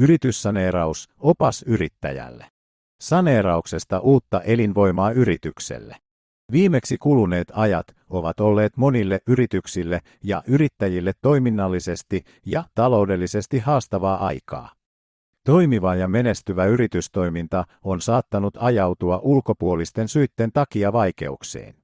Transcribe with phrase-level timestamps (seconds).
[0.00, 2.46] Yrityssaneeraus, opas yrittäjälle.
[3.00, 5.96] Saneerauksesta uutta elinvoimaa yritykselle.
[6.52, 14.70] Viimeksi kuluneet ajat ovat olleet monille yrityksille ja yrittäjille toiminnallisesti ja taloudellisesti haastavaa aikaa.
[15.44, 21.74] Toimiva ja menestyvä yritystoiminta on saattanut ajautua ulkopuolisten syitten takia vaikeuksiin.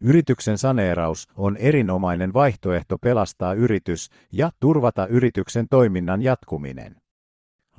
[0.00, 6.99] Yrityksen saneeraus on erinomainen vaihtoehto pelastaa yritys ja turvata yrityksen toiminnan jatkuminen.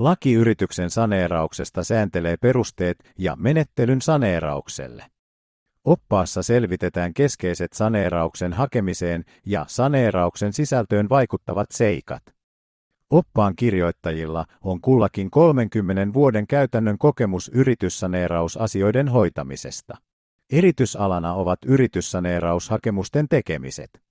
[0.04, 5.06] Laki yrityksen saneerauksesta sääntelee perusteet ja menettelyn saneeraukselle.
[5.86, 12.24] Oppaassa selvitetään keskeiset saneerauksen hakemiseen ja saneerauksen sisältöön vaikuttavat seikat.
[13.10, 19.98] Oppaan kirjoittajilla on kullakin 30 vuoden käytännön kokemus yrityssaneerausasioiden hoitamisesta.
[20.52, 24.11] Erityisalana ovat yrityssaneeraushakemusten tekemiset.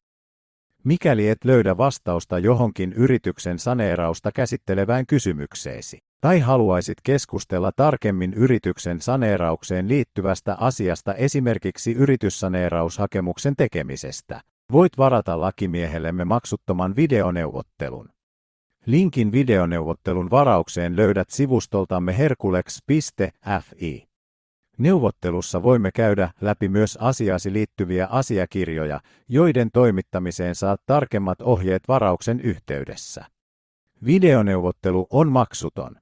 [0.85, 9.89] Mikäli et löydä vastausta johonkin yrityksen saneerausta käsittelevään kysymykseesi, tai haluaisit keskustella tarkemmin yrityksen saneeraukseen
[9.89, 14.41] liittyvästä asiasta esimerkiksi yrityssaneeraushakemuksen tekemisestä,
[14.73, 18.09] voit varata lakimiehellemme maksuttoman videoneuvottelun.
[18.87, 24.10] Linkin videoneuvottelun varaukseen löydät sivustoltamme herkulex.fi.
[24.81, 33.25] Neuvottelussa voimme käydä läpi myös asiasi liittyviä asiakirjoja, joiden toimittamiseen saat tarkemmat ohjeet varauksen yhteydessä.
[34.05, 35.97] Videoneuvottelu on maksuton.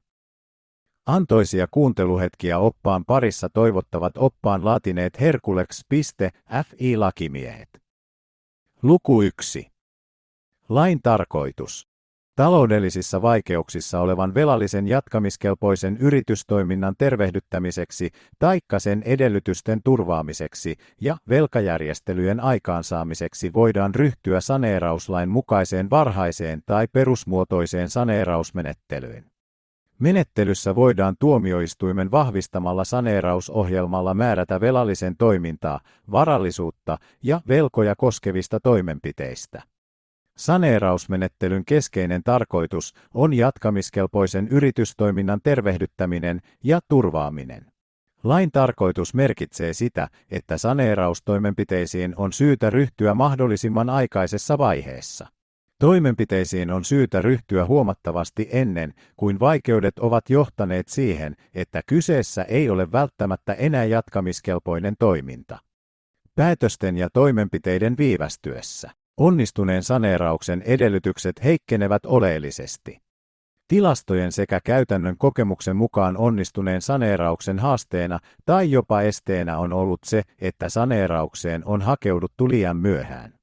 [1.06, 7.69] Antoisia kuunteluhetkiä oppaan parissa toivottavat oppaan laatineet herkulex.fi lakimiehet.
[8.83, 9.67] Luku 1.
[10.69, 11.89] Lain tarkoitus.
[12.39, 23.94] Taloudellisissa vaikeuksissa olevan velallisen jatkamiskelpoisen yritystoiminnan tervehdyttämiseksi taikka sen edellytysten turvaamiseksi ja velkajärjestelyjen aikaansaamiseksi voidaan
[23.94, 29.25] ryhtyä saneerauslain mukaiseen varhaiseen tai perusmuotoiseen saneerausmenettelyyn.
[29.98, 39.62] Menettelyssä voidaan tuomioistuimen vahvistamalla saneerausohjelmalla määrätä velallisen toimintaa, varallisuutta ja velkoja koskevista toimenpiteistä.
[40.38, 47.66] Saneerausmenettelyn keskeinen tarkoitus on jatkamiskelpoisen yritystoiminnan tervehdyttäminen ja turvaaminen.
[48.25, 55.26] Lain tarkoitus merkitsee sitä, että saneeraustoimenpiteisiin on syytä ryhtyä mahdollisimman aikaisessa vaiheessa.
[55.78, 62.93] Toimenpiteisiin on syytä ryhtyä huomattavasti ennen kuin vaikeudet ovat johtaneet siihen, että kyseessä ei ole
[62.93, 65.59] välttämättä enää jatkamiskelpoinen toiminta.
[66.34, 68.97] Päätösten ja toimenpiteiden viivästyessä.
[69.19, 72.99] Onnistuneen saneerauksen edellytykset heikkenevät oleellisesti.
[73.69, 80.69] Tilastojen sekä käytännön kokemuksen mukaan onnistuneen saneerauksen haasteena tai jopa esteenä on ollut se, että
[80.69, 83.34] saneeraukseen on hakeuduttu liian myöhään.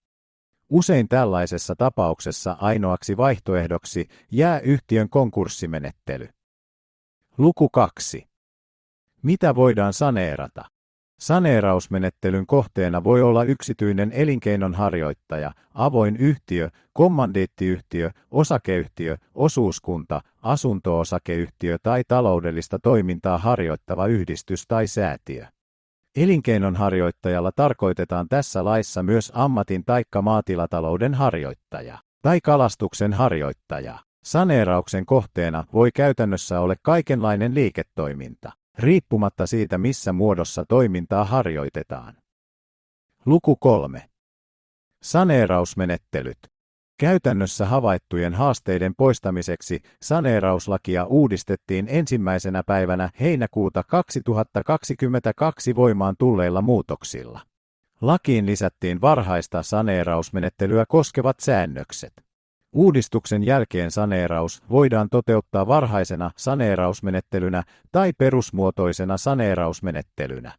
[0.70, 6.30] Usein tällaisessa tapauksessa ainoaksi vaihtoehdoksi jää yhtiön konkurssimenettely.
[7.38, 8.28] Luku 2.
[9.22, 10.75] Mitä voidaan saneerata?
[11.20, 23.38] Saneerausmenettelyn kohteena voi olla yksityinen elinkeinonharjoittaja, avoin yhtiö, kommandiittiyhtiö, osakeyhtiö, osuuskunta, asunto-osakeyhtiö tai taloudellista toimintaa
[23.38, 25.46] harjoittava yhdistys tai säätiö.
[26.16, 34.00] Elinkeinonharjoittajalla tarkoitetaan tässä laissa myös ammatin taikka maatilatalouden harjoittaja tai kalastuksen harjoittaja.
[34.24, 42.18] Saneerauksen kohteena voi käytännössä olla kaikenlainen liiketoiminta riippumatta siitä missä muodossa toimintaa harjoitetaan.
[43.26, 44.10] Luku 3.
[45.04, 46.38] Saneerausmenettelyt.
[47.00, 57.42] Käytännössä havaittujen haasteiden poistamiseksi saneerauslakia uudistettiin ensimmäisenä päivänä heinäkuuta 2022 voimaan tulleilla muutoksilla.
[58.02, 62.25] Lakiin lisättiin varhaista saneerausmenettelyä koskevat säännökset.
[62.76, 70.52] Uudistuksen jälkeen saneeraus voidaan toteuttaa varhaisena saneerausmenettelynä tai perusmuotoisena saneerausmenettelynä.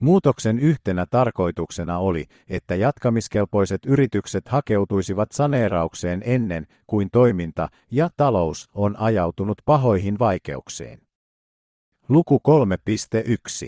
[0.00, 8.96] Muutoksen yhtenä tarkoituksena oli, että jatkamiskelpoiset yritykset hakeutuisivat saneeraukseen ennen kuin toiminta ja talous on
[8.98, 10.98] ajautunut pahoihin vaikeuksiin.
[12.08, 12.40] Luku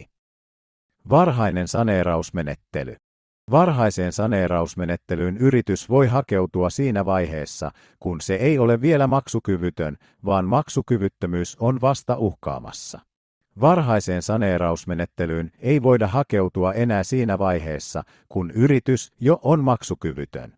[0.01, 0.07] 3.1.
[1.11, 2.97] Varhainen saneerausmenettely.
[3.51, 7.71] Varhaiseen saneerausmenettelyyn yritys voi hakeutua siinä vaiheessa,
[8.01, 13.01] kun se ei ole vielä maksukyvytön, vaan maksukyvyttömyys on vasta uhkaamassa.
[13.61, 20.57] Varhaiseen saneerausmenettelyyn ei voida hakeutua enää siinä vaiheessa, kun yritys jo on maksukyvytön.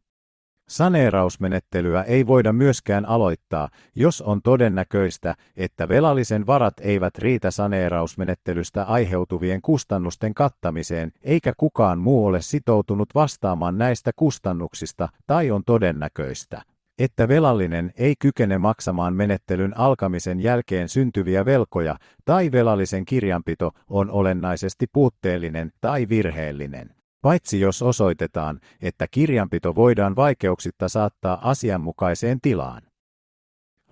[0.68, 9.62] Saneerausmenettelyä ei voida myöskään aloittaa, jos on todennäköistä, että velallisen varat eivät riitä saneerausmenettelystä aiheutuvien
[9.62, 16.62] kustannusten kattamiseen, eikä kukaan muu ole sitoutunut vastaamaan näistä kustannuksista, tai on todennäköistä,
[16.98, 24.86] että velallinen ei kykene maksamaan menettelyn alkamisen jälkeen syntyviä velkoja tai velallisen kirjanpito on olennaisesti
[24.92, 26.97] puutteellinen tai virheellinen.
[27.22, 32.82] Paitsi jos osoitetaan, että kirjanpito voidaan vaikeuksitta saattaa asianmukaiseen tilaan.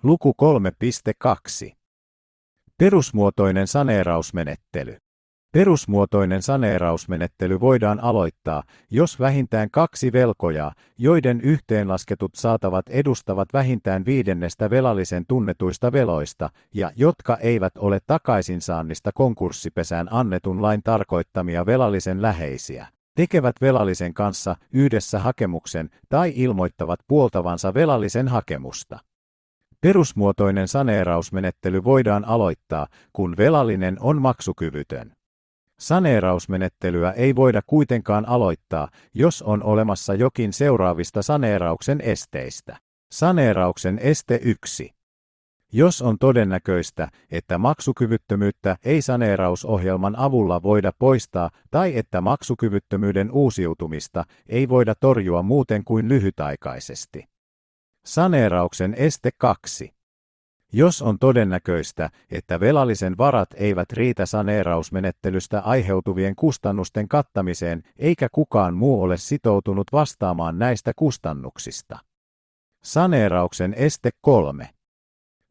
[0.03, 0.33] Luku
[1.65, 1.73] 3.2.
[2.77, 4.97] Perusmuotoinen saneerausmenettely.
[5.51, 15.25] Perusmuotoinen saneerausmenettely voidaan aloittaa, jos vähintään kaksi velkojaa, joiden yhteenlasketut saatavat edustavat vähintään viidennestä velallisen
[15.27, 24.13] tunnetuista veloista ja jotka eivät ole takaisinsaannista konkurssipesään annetun lain tarkoittamia velallisen läheisiä, tekevät velallisen
[24.13, 28.99] kanssa yhdessä hakemuksen tai ilmoittavat puoltavansa velallisen hakemusta.
[29.81, 35.11] Perusmuotoinen saneerausmenettely voidaan aloittaa, kun velallinen on maksukyvytön.
[35.79, 42.77] Saneerausmenettelyä ei voida kuitenkaan aloittaa, jos on olemassa jokin seuraavista saneerauksen esteistä.
[43.11, 44.96] Saneerauksen este 1.
[45.71, 54.69] Jos on todennäköistä, että maksukyvyttömyyttä ei saneerausohjelman avulla voida poistaa tai että maksukyvyttömyyden uusiutumista ei
[54.69, 57.25] voida torjua muuten kuin lyhytaikaisesti.
[58.05, 59.93] Saneerauksen este 2.
[60.73, 69.01] Jos on todennäköistä, että velallisen varat eivät riitä saneerausmenettelystä aiheutuvien kustannusten kattamiseen eikä kukaan muu
[69.01, 71.99] ole sitoutunut vastaamaan näistä kustannuksista.
[72.83, 74.76] Saneerauksen este 3.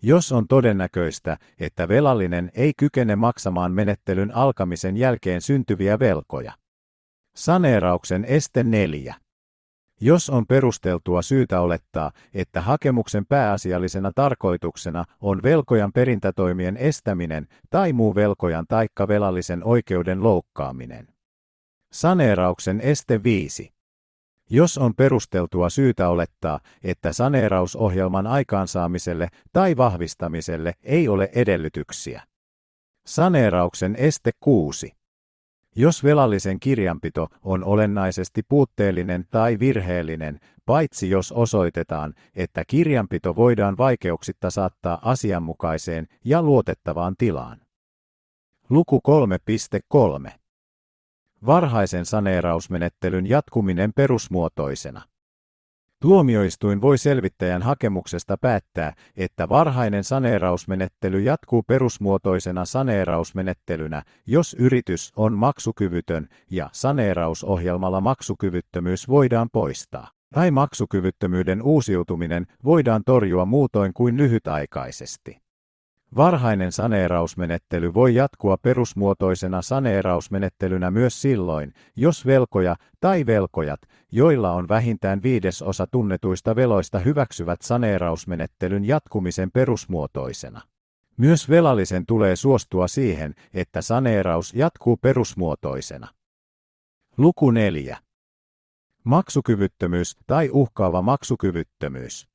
[0.03, 6.53] Jos on todennäköistä, että velallinen ei kykene maksamaan menettelyn alkamisen jälkeen syntyviä velkoja.
[7.37, 9.15] Saneerauksen este 4.
[10.01, 18.15] Jos on perusteltua syytä olettaa, että hakemuksen pääasiallisena tarkoituksena on velkojan perintätoimien estäminen tai muu
[18.15, 21.09] velkojan taikka velallisen oikeuden loukkaaminen.
[21.93, 23.76] Saneerauksen este 5.
[24.51, 32.23] Jos on perusteltua syytä olettaa, että saneerausohjelman aikaansaamiselle tai vahvistamiselle ei ole edellytyksiä.
[33.07, 34.93] Saneerauksen este 6.
[35.77, 44.51] Jos velallisen kirjanpito on olennaisesti puutteellinen tai virheellinen, paitsi jos osoitetaan, että kirjanpito voidaan vaikeuksitta
[44.51, 47.61] saattaa asianmukaiseen ja luotettavaan tilaan.
[48.71, 49.01] Luku
[50.27, 50.46] 3.3.
[51.47, 55.03] Varhaisen saneerausmenettelyn jatkuminen perusmuotoisena.
[56.03, 66.29] Tuomioistuin voi selvittäjän hakemuksesta päättää, että varhainen saneerausmenettely jatkuu perusmuotoisena saneerausmenettelynä, jos yritys on maksukyvytön
[66.51, 70.09] ja saneerausohjelmalla maksukyvyttömyys voidaan poistaa.
[70.35, 75.46] Tai maksukyvyttömyyden uusiutuminen voidaan torjua muutoin kuin lyhytaikaisesti.
[76.17, 83.81] Varhainen saneerausmenettely voi jatkua perusmuotoisena saneerausmenettelynä myös silloin, jos velkoja tai velkojat,
[84.13, 90.61] joilla on vähintään viidesosa tunnetuista veloista hyväksyvät saneerausmenettelyn jatkumisen perusmuotoisena.
[91.17, 96.09] Myös velallisen tulee suostua siihen, että saneeraus jatkuu perusmuotoisena.
[97.17, 97.99] Luku 4.
[99.05, 102.29] Maksukyvyttömyys tai uhkaava maksukyvyttömyys.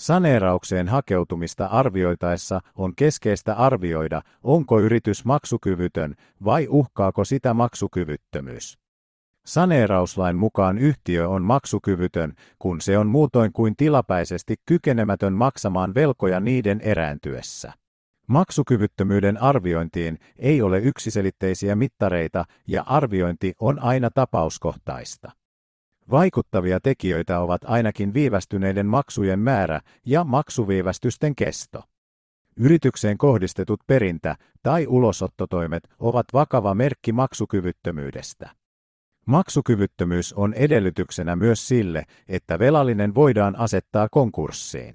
[0.00, 6.14] Saneeraukseen hakeutumista arvioitaessa on keskeistä arvioida, onko yritys maksukyvytön
[6.44, 8.78] vai uhkaako sitä maksukyvyttömyys.
[9.46, 16.80] Saneerauslain mukaan yhtiö on maksukyvytön, kun se on muutoin kuin tilapäisesti kykenemätön maksamaan velkoja niiden
[16.80, 17.72] erääntyessä.
[18.26, 25.39] Maksukyvyttömyyden arviointiin ei ole yksiselitteisiä mittareita ja arviointi on aina tapauskohtaista.
[26.10, 31.82] Vaikuttavia tekijöitä ovat ainakin viivästyneiden maksujen määrä ja maksuviivästysten kesto.
[32.56, 38.50] Yritykseen kohdistetut perintä- tai ulosottotoimet ovat vakava merkki maksukyvyttömyydestä.
[39.26, 44.94] Maksukyvyttömyys on edellytyksenä myös sille, että velallinen voidaan asettaa konkurssiin.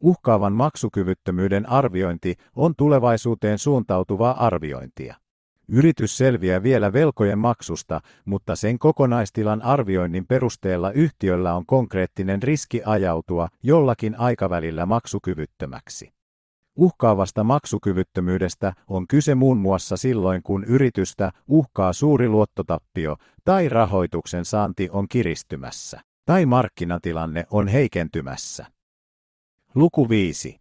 [0.00, 5.14] Uhkaavan maksukyvyttömyyden arviointi on tulevaisuuteen suuntautuvaa arviointia.
[5.68, 13.48] Yritys selviää vielä velkojen maksusta, mutta sen kokonaistilan arvioinnin perusteella yhtiöllä on konkreettinen riski ajautua
[13.62, 16.12] jollakin aikavälillä maksukyvyttömäksi.
[16.76, 24.88] Uhkaavasta maksukyvyttömyydestä on kyse muun muassa silloin, kun yritystä uhkaa suuri luottotappio tai rahoituksen saanti
[24.92, 28.66] on kiristymässä tai markkinatilanne on heikentymässä.
[29.74, 30.60] Luku 5.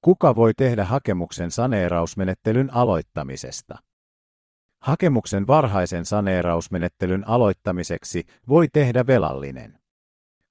[0.00, 3.78] Kuka voi tehdä hakemuksen saneerausmenettelyn aloittamisesta?
[4.82, 9.78] Hakemuksen varhaisen saneerausmenettelyn aloittamiseksi voi tehdä velallinen.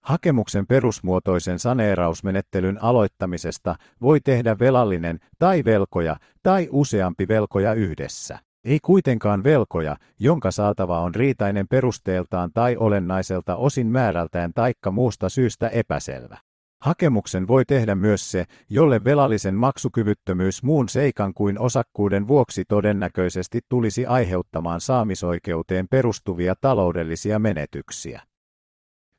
[0.01, 8.39] Hakemuksen perusmuotoisen saneerausmenettelyn aloittamisesta voi tehdä velallinen tai velkoja tai useampi velkoja yhdessä.
[8.65, 15.67] Ei kuitenkaan velkoja, jonka saatava on riitainen perusteeltaan tai olennaiselta osin määrältään taikka muusta syystä
[15.67, 16.37] epäselvä.
[16.81, 24.05] Hakemuksen voi tehdä myös se, jolle velallisen maksukyvyttömyys muun seikan kuin osakkuuden vuoksi todennäköisesti tulisi
[24.05, 28.21] aiheuttamaan saamisoikeuteen perustuvia taloudellisia menetyksiä.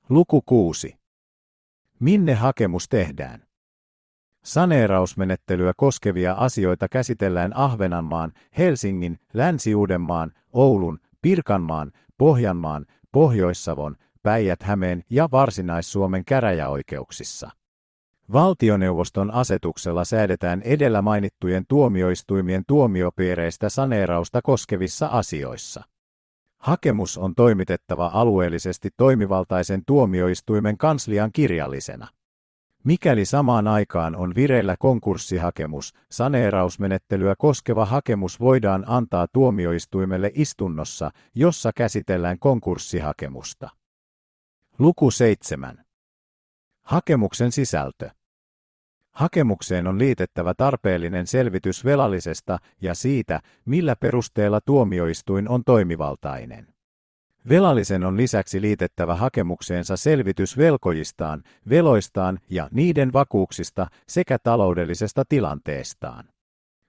[0.09, 0.97] Luku 6.
[2.01, 3.43] Minne hakemus tehdään?
[4.45, 17.51] Saneerausmenettelyä koskevia asioita käsitellään Ahvenanmaan, Helsingin, Länsi-Uudenmaan, Oulun, Pirkanmaan, Pohjanmaan, Pohjois-Savon, Päijät-Hämeen ja Varsinais-Suomen käräjäoikeuksissa.
[18.33, 25.83] Valtioneuvoston asetuksella säädetään edellä mainittujen tuomioistuimien tuomiopiireistä saneerausta koskevissa asioissa.
[26.59, 32.09] Hakemus on toimitettava alueellisesti toimivaltaisen tuomioistuimen kanslian kirjallisena.
[32.85, 42.39] Mikäli samaan aikaan on vireillä konkurssihakemus, saneerausmenettelyä koskeva hakemus voidaan antaa tuomioistuimelle istunnossa, jossa käsitellään
[42.39, 43.71] konkurssihakemusta.
[44.83, 45.85] Luku 7.
[46.83, 48.11] Hakemuksen sisältö.
[49.13, 56.67] Hakemukseen on liitettävä tarpeellinen selvitys velallisesta ja siitä, millä perusteella tuomioistuin on toimivaltainen.
[57.49, 66.32] Velallisen on lisäksi liitettävä hakemukseensa selvitys velkojistaan, veloistaan ja niiden vakuuksista sekä taloudellisesta tilanteestaan.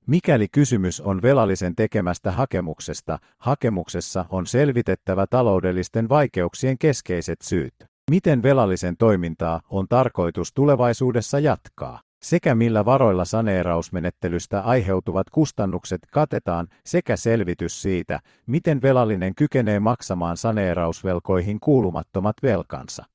[0.07, 7.73] Mikäli kysymys on velallisen tekemästä hakemuksesta, hakemuksessa on selvitettävä taloudellisten vaikeuksien keskeiset syyt.
[8.11, 11.99] Miten velallisen toimintaa on tarkoitus tulevaisuudessa jatkaa?
[12.23, 21.59] sekä millä varoilla saneerausmenettelystä aiheutuvat kustannukset katetaan sekä selvitys siitä, miten velallinen kykenee maksamaan saneerausvelkoihin
[21.59, 23.05] kuulumattomat velkansa.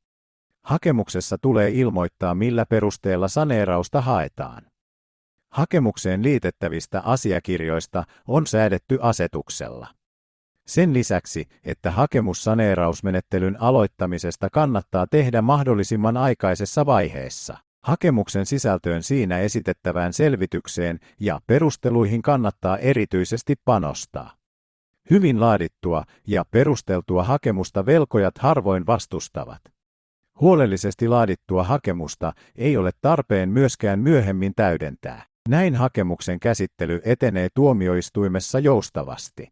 [0.64, 4.62] Hakemuksessa tulee ilmoittaa millä perusteella saneerausta haetaan.
[5.50, 9.88] Hakemukseen liitettävistä asiakirjoista on säädetty asetuksella.
[10.66, 17.56] Sen lisäksi, että hakemus saneerausmenettelyn aloittamisesta kannattaa tehdä mahdollisimman aikaisessa vaiheessa.
[17.84, 24.30] Hakemuksen sisältöön siinä esitettävään selvitykseen ja perusteluihin kannattaa erityisesti panostaa.
[25.10, 29.60] Hyvin laadittua ja perusteltua hakemusta velkojat harvoin vastustavat.
[30.40, 35.26] Huolellisesti laadittua hakemusta ei ole tarpeen myöskään myöhemmin täydentää.
[35.48, 39.48] Näin hakemuksen käsittely etenee tuomioistuimessa joustavasti.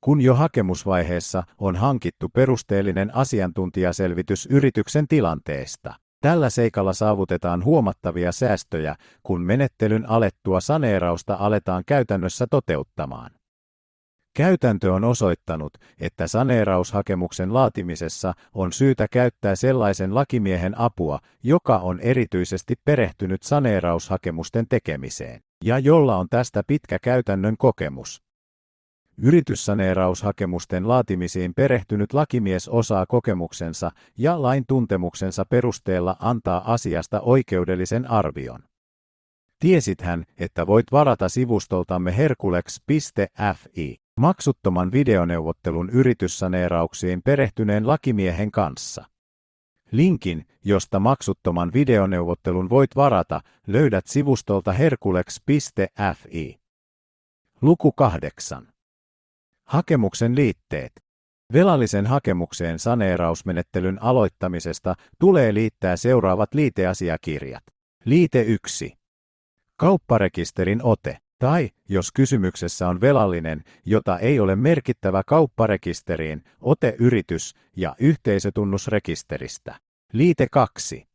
[0.00, 9.42] Kun jo hakemusvaiheessa on hankittu perusteellinen asiantuntijaselvitys yrityksen tilanteesta, Tällä seikalla saavutetaan huomattavia säästöjä, kun
[9.42, 13.30] menettelyn alettua saneerausta aletaan käytännössä toteuttamaan.
[14.36, 22.74] Käytäntö on osoittanut, että saneeraushakemuksen laatimisessa on syytä käyttää sellaisen lakimiehen apua, joka on erityisesti
[22.84, 28.22] perehtynyt saneeraushakemusten tekemiseen, ja jolla on tästä pitkä käytännön kokemus.
[29.22, 38.62] Yrityssaneeraushakemusten laatimisiin perehtynyt lakimies osaa kokemuksensa ja lain tuntemuksensa perusteella antaa asiasta oikeudellisen arvion.
[39.60, 49.04] Tiesithän, että voit varata sivustoltamme herkulex.fi maksuttoman videoneuvottelun yrityssaneerauksiin perehtyneen lakimiehen kanssa.
[49.90, 56.60] Linkin, josta maksuttoman videoneuvottelun voit varata, löydät sivustolta herkulex.fi.
[57.62, 58.68] Luku 8.
[59.66, 60.92] Hakemuksen liitteet.
[61.52, 67.64] Velallisen hakemukseen saneerausmenettelyn aloittamisesta tulee liittää seuraavat liiteasiakirjat.
[68.04, 68.94] Liite 1.
[69.76, 71.18] Kaupparekisterin ote.
[71.40, 79.74] Tai, jos kysymyksessä on velallinen, jota ei ole merkittävä kaupparekisteriin, ote yritys- ja yhteisötunnusrekisteristä.
[80.12, 81.06] Liite 2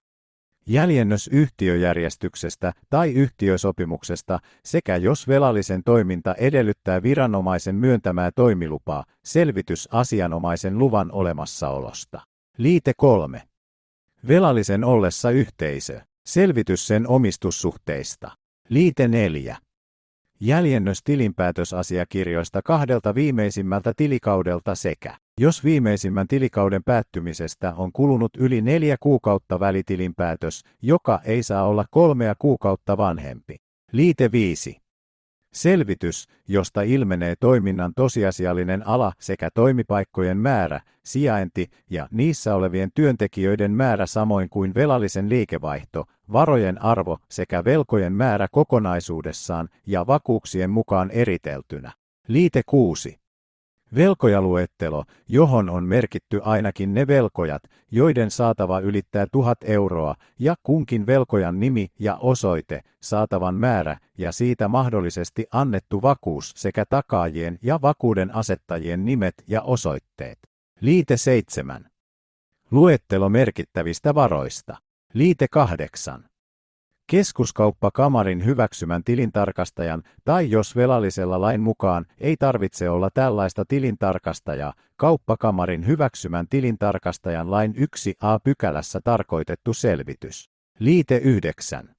[0.67, 11.11] jäljennös yhtiöjärjestyksestä tai yhtiösopimuksesta sekä jos velallisen toiminta edellyttää viranomaisen myöntämää toimilupaa, selvitys asianomaisen luvan
[11.11, 12.21] olemassaolosta.
[12.57, 13.41] Liite 3.
[14.27, 16.01] Velallisen ollessa yhteisö.
[16.25, 18.31] Selvitys sen omistussuhteista.
[18.69, 19.57] Liite 4.
[20.39, 29.59] Jäljennös tilinpäätösasiakirjoista kahdelta viimeisimmältä tilikaudelta sekä jos viimeisimmän tilikauden päättymisestä on kulunut yli neljä kuukautta
[29.59, 33.55] välitilinpäätös, joka ei saa olla kolmea kuukautta vanhempi.
[33.91, 34.84] Liite 5.
[35.55, 44.05] Selvitys, josta ilmenee toiminnan tosiasiallinen ala sekä toimipaikkojen määrä, sijainti ja niissä olevien työntekijöiden määrä
[44.05, 51.91] samoin kuin velallisen liikevaihto, varojen arvo sekä velkojen määrä kokonaisuudessaan ja vakuuksien mukaan eriteltynä.
[52.27, 53.19] Liite 6.
[53.95, 61.59] Velkojaluettelo, johon on merkitty ainakin ne velkojat, joiden saatava ylittää tuhat euroa, ja kunkin velkojan
[61.59, 69.05] nimi ja osoite, saatavan määrä ja siitä mahdollisesti annettu vakuus sekä takaajien ja vakuuden asettajien
[69.05, 70.39] nimet ja osoitteet.
[70.81, 71.89] Liite 7.
[72.71, 74.77] Luettelo merkittävistä varoista.
[75.13, 76.25] Liite 8.
[77.07, 86.47] Keskuskauppakamarin hyväksymän tilintarkastajan tai jos velallisella lain mukaan ei tarvitse olla tällaista tilintarkastajaa, kauppakamarin hyväksymän
[86.49, 90.49] tilintarkastajan lain 1a pykälässä tarkoitettu selvitys.
[90.79, 91.95] Liite 9.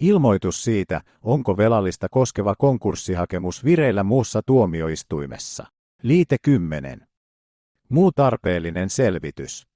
[0.00, 5.66] Ilmoitus siitä, onko velallista koskeva konkurssihakemus vireillä muussa tuomioistuimessa.
[6.02, 7.06] Liite 10.
[7.88, 9.66] Muu tarpeellinen selvitys.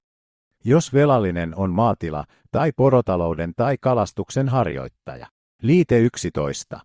[0.63, 5.27] Jos velallinen on maatila tai porotalouden tai kalastuksen harjoittaja.
[5.61, 6.79] Liite 11.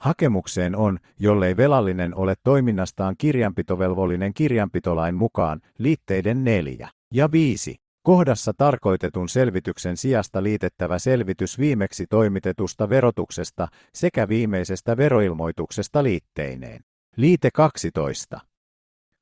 [0.00, 7.76] Hakemukseen on, jollei velallinen ole toiminnastaan kirjanpitovelvollinen kirjanpitolain mukaan, liitteiden 4 ja 5.
[8.02, 16.80] Kohdassa tarkoitetun selvityksen sijasta liitettävä selvitys viimeksi toimitetusta verotuksesta sekä viimeisestä veroilmoituksesta liitteineen.
[17.16, 18.49] Liite 12.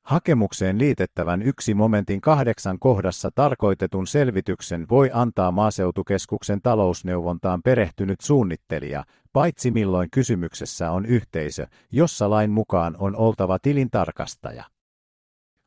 [0.09, 9.71] Hakemukseen liitettävän yksi momentin kahdeksan kohdassa tarkoitetun selvityksen voi antaa maaseutukeskuksen talousneuvontaan perehtynyt suunnittelija, paitsi
[9.71, 14.63] milloin kysymyksessä on yhteisö, jossa lain mukaan on oltava tilintarkastaja.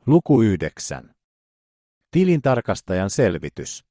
[0.06, 1.10] Luku 9.
[2.10, 3.84] Tilintarkastajan selvitys.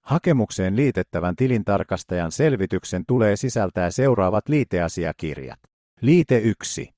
[0.00, 5.60] Hakemukseen liitettävän tilintarkastajan selvityksen tulee sisältää seuraavat liiteasiakirjat.
[6.00, 6.95] Liite 1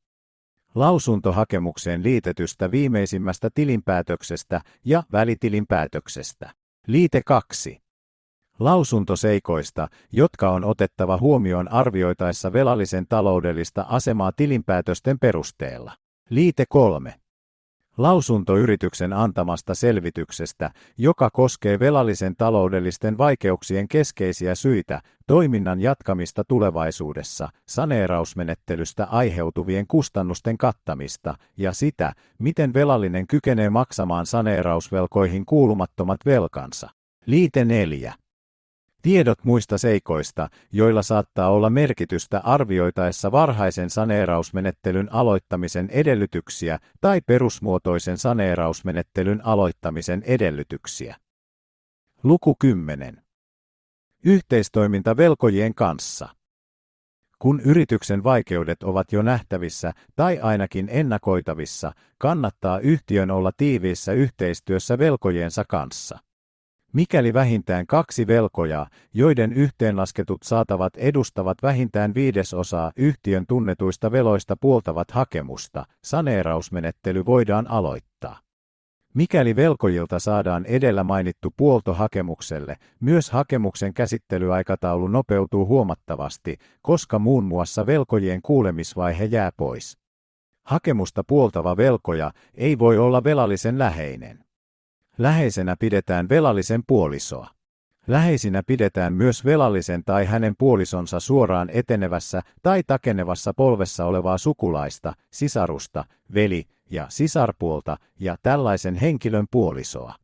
[0.78, 6.50] lausuntohakemukseen liitetystä viimeisimmästä tilinpäätöksestä ja välitilinpäätöksestä.
[6.86, 7.78] Liite 2.
[8.58, 15.92] Lausuntoseikoista, jotka on otettava huomioon arvioitaessa velallisen taloudellista asemaa tilinpäätösten perusteella.
[16.30, 17.14] Liite 3.
[17.98, 29.04] Lausunto yrityksen antamasta selvityksestä, joka koskee velallisen taloudellisten vaikeuksien keskeisiä syitä, toiminnan jatkamista tulevaisuudessa, saneerausmenettelystä
[29.04, 36.90] aiheutuvien kustannusten kattamista ja sitä, miten velallinen kykenee maksamaan saneerausvelkoihin kuulumattomat velkansa.
[37.26, 38.14] Liite 4.
[39.02, 49.40] Tiedot muista seikoista, joilla saattaa olla merkitystä arvioitaessa varhaisen saneerausmenettelyn aloittamisen edellytyksiä tai perusmuotoisen saneerausmenettelyn
[49.44, 51.16] aloittamisen edellytyksiä.
[52.22, 53.22] Luku 10.
[54.24, 56.28] Yhteistoiminta velkojien kanssa.
[57.38, 65.64] Kun yrityksen vaikeudet ovat jo nähtävissä tai ainakin ennakoitavissa, kannattaa yhtiön olla tiiviissä yhteistyössä velkojensa
[65.68, 66.18] kanssa.
[66.92, 75.84] Mikäli vähintään kaksi velkojaa, joiden yhteenlasketut saatavat edustavat vähintään viidesosaa yhtiön tunnetuista veloista puoltavat hakemusta,
[76.04, 78.38] saneerausmenettely voidaan aloittaa.
[79.14, 87.86] Mikäli velkojilta saadaan edellä mainittu puolto hakemukselle, myös hakemuksen käsittelyaikataulu nopeutuu huomattavasti, koska muun muassa
[87.86, 89.98] velkojien kuulemisvaihe jää pois.
[90.66, 94.47] Hakemusta puoltava velkoja ei voi olla velallisen läheinen.
[95.18, 97.48] Läheisenä pidetään velallisen puolisoa.
[98.06, 106.04] Läheisinä pidetään myös velallisen tai hänen puolisonsa suoraan etenevässä tai takenevassa polvessa olevaa sukulaista, sisarusta,
[106.34, 110.14] veli- ja sisarpuolta ja tällaisen henkilön puolisoa.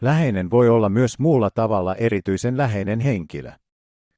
[0.00, 3.52] Läheinen voi olla myös muulla tavalla erityisen läheinen henkilö.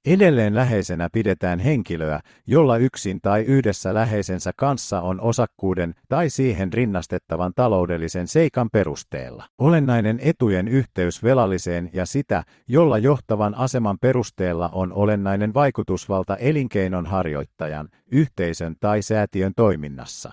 [0.07, 7.53] Edelleen läheisenä pidetään henkilöä, jolla yksin tai yhdessä läheisensä kanssa on osakkuuden tai siihen rinnastettavan
[7.55, 9.45] taloudellisen seikan perusteella.
[9.59, 17.88] Olennainen etujen yhteys velalliseen ja sitä, jolla johtavan aseman perusteella on olennainen vaikutusvalta elinkeinon harjoittajan,
[18.12, 20.33] yhteisön tai säätiön toiminnassa.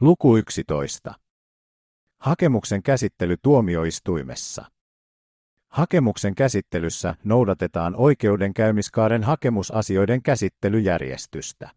[0.00, 1.14] Luku 11.
[2.20, 4.75] Hakemuksen käsittely tuomioistuimessa.
[5.76, 11.70] Hakemuksen käsittelyssä noudatetaan oikeudenkäymiskaaren hakemusasioiden käsittelyjärjestystä.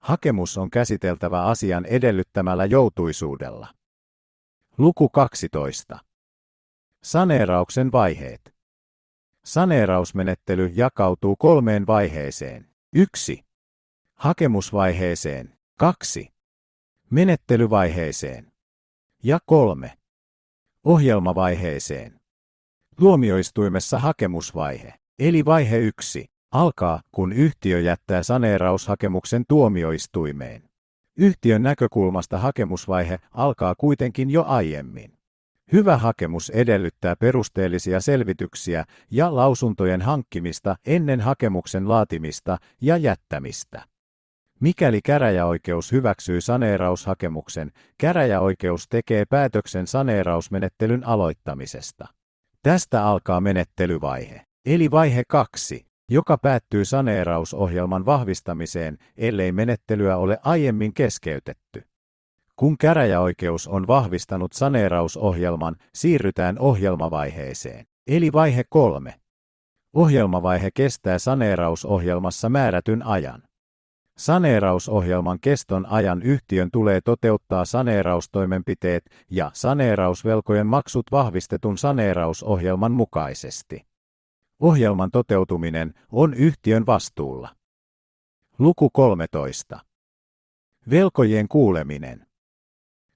[0.00, 3.68] Hakemus on käsiteltävä asian edellyttämällä joutuisuudella.
[4.78, 5.98] Luku 12.
[7.02, 8.54] Saneerauksen vaiheet.
[9.44, 12.68] Saneerausmenettely jakautuu kolmeen vaiheeseen.
[12.92, 13.44] 1.
[14.14, 15.58] Hakemusvaiheeseen.
[15.78, 16.28] 2.
[17.10, 18.52] Menettelyvaiheeseen.
[19.22, 19.98] Ja 3.
[20.84, 22.21] Ohjelmavaiheeseen.
[22.96, 30.62] Tuomioistuimessa hakemusvaihe, eli vaihe 1, alkaa, kun yhtiö jättää saneeraushakemuksen tuomioistuimeen.
[31.16, 35.12] Yhtiön näkökulmasta hakemusvaihe alkaa kuitenkin jo aiemmin.
[35.72, 43.82] Hyvä hakemus edellyttää perusteellisia selvityksiä ja lausuntojen hankkimista ennen hakemuksen laatimista ja jättämistä.
[44.60, 52.08] Mikäli käräjäoikeus hyväksyy saneeraushakemuksen, käräjäoikeus tekee päätöksen saneerausmenettelyn aloittamisesta.
[52.62, 61.82] Tästä alkaa menettelyvaihe, eli vaihe kaksi, joka päättyy saneerausohjelman vahvistamiseen, ellei menettelyä ole aiemmin keskeytetty.
[62.56, 69.14] Kun käräjäoikeus on vahvistanut saneerausohjelman, siirrytään ohjelmavaiheeseen, eli vaihe kolme.
[69.96, 73.42] Ohjelmavaihe kestää saneerausohjelmassa määrätyn ajan.
[74.16, 83.86] Saneerausohjelman keston ajan yhtiön tulee toteuttaa saneeraustoimenpiteet ja saneerausvelkojen maksut vahvistetun saneerausohjelman mukaisesti.
[84.60, 87.48] Ohjelman toteutuminen on yhtiön vastuulla.
[88.58, 89.78] Luku 13.
[90.90, 92.26] Velkojien kuuleminen.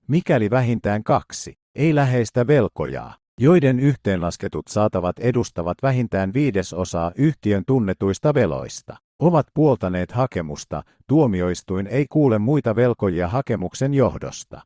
[0.09, 8.97] Mikäli vähintään kaksi, ei läheistä velkojaa, joiden yhteenlasketut saatavat edustavat vähintään viidesosaa yhtiön tunnetuista veloista,
[9.19, 14.61] ovat puoltaneet hakemusta, tuomioistuin ei kuule muita velkojia hakemuksen johdosta.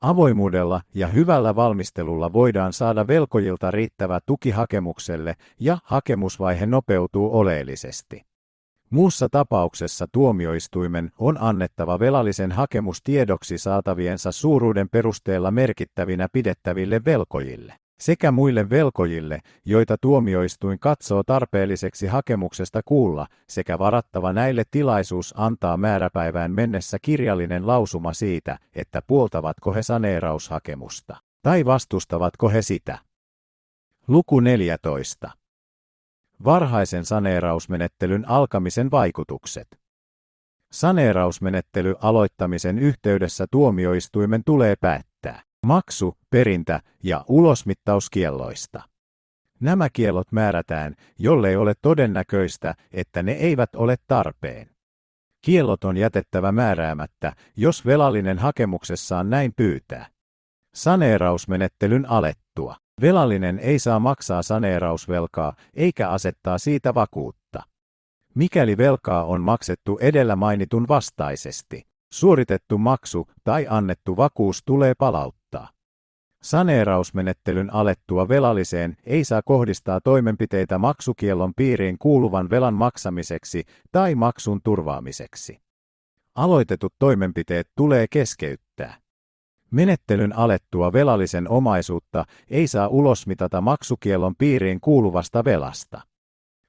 [0.00, 8.22] Avoimuudella ja hyvällä valmistelulla voidaan saada velkojilta riittävä tuki hakemukselle ja hakemusvaihe nopeutuu oleellisesti.
[8.90, 17.74] Muussa tapauksessa tuomioistuimen on annettava velallisen hakemus tiedoksi saataviensa suuruuden perusteella merkittävinä pidettäville velkojille
[18.04, 26.52] sekä muille velkojille, joita tuomioistuin katsoo tarpeelliseksi hakemuksesta kuulla, sekä varattava näille tilaisuus antaa määräpäivään
[26.52, 32.98] mennessä kirjallinen lausuma siitä, että puoltavatko he saneeraushakemusta, tai vastustavatko he sitä.
[34.08, 35.30] Luku 14.
[36.44, 39.80] Varhaisen saneerausmenettelyn alkamisen vaikutukset.
[40.72, 48.82] Saneerausmenettely aloittamisen yhteydessä tuomioistuimen tulee päättää maksu, perintä ja ulosmittauskielloista.
[49.60, 54.70] Nämä kiellot määrätään, jollei ole todennäköistä, että ne eivät ole tarpeen.
[55.44, 60.06] Kiellot on jätettävä määräämättä, jos velallinen hakemuksessaan näin pyytää.
[60.74, 62.76] Saneerausmenettelyn alettua.
[63.00, 67.62] Velallinen ei saa maksaa saneerausvelkaa eikä asettaa siitä vakuutta.
[68.34, 75.43] Mikäli velkaa on maksettu edellä mainitun vastaisesti, suoritettu maksu tai annettu vakuus tulee palauttaa.
[76.44, 85.60] Saneerausmenettelyn alettua velalliseen ei saa kohdistaa toimenpiteitä maksukiellon piiriin kuuluvan velan maksamiseksi tai maksun turvaamiseksi.
[86.34, 88.94] Aloitetut toimenpiteet tulee keskeyttää.
[89.70, 96.00] Menettelyn alettua velallisen omaisuutta ei saa ulosmitata maksukiellon piiriin kuuluvasta velasta.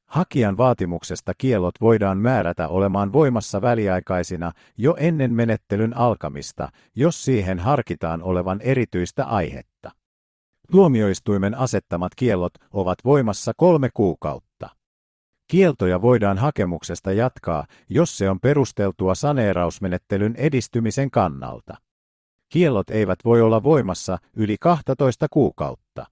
[0.05, 8.23] Hakijan vaatimuksesta kiellot voidaan määrätä olemaan voimassa väliaikaisina jo ennen menettelyn alkamista, jos siihen harkitaan
[8.23, 9.91] olevan erityistä aihetta.
[10.71, 14.69] Tuomioistuimen asettamat kiellot ovat voimassa kolme kuukautta.
[15.47, 21.77] Kieltoja voidaan hakemuksesta jatkaa, jos se on perusteltua saneerausmenettelyn edistymisen kannalta.
[22.49, 26.05] Kiellot eivät voi olla voimassa yli 12 kuukautta.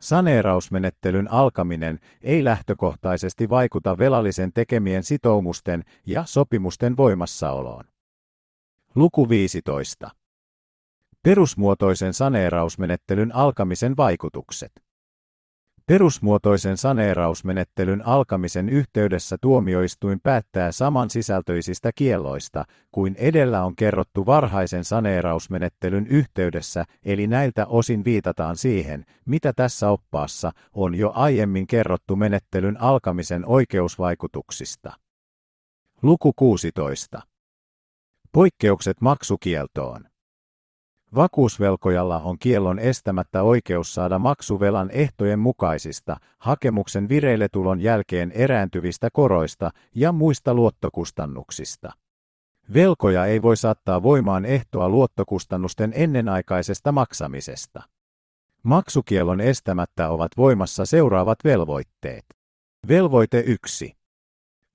[0.00, 7.84] Saneerausmenettelyn alkaminen ei lähtökohtaisesti vaikuta velallisen tekemien sitoumusten ja sopimusten voimassaoloon.
[8.94, 10.10] Luku 15.
[11.22, 14.85] Perusmuotoisen saneerausmenettelyn alkamisen vaikutukset.
[15.88, 26.84] Perusmuotoisen saneerausmenettelyn alkamisen yhteydessä tuomioistuin päättää samansisältöisistä kielloista kuin edellä on kerrottu varhaisen saneerausmenettelyn yhteydessä,
[27.04, 34.92] eli näiltä osin viitataan siihen, mitä tässä oppaassa on jo aiemmin kerrottu menettelyn alkamisen oikeusvaikutuksista.
[36.02, 37.22] Luku 16.
[38.32, 40.04] Poikkeukset maksukieltoon.
[41.14, 50.12] Vakuusvelkojalla on kiellon estämättä oikeus saada maksuvelan ehtojen mukaisista, hakemuksen vireilletulon jälkeen erääntyvistä koroista ja
[50.12, 51.92] muista luottokustannuksista.
[52.74, 57.82] Velkoja ei voi saattaa voimaan ehtoa luottokustannusten ennenaikaisesta maksamisesta.
[58.62, 62.24] Maksukielon estämättä ovat voimassa seuraavat velvoitteet.
[62.88, 63.96] Velvoite 1.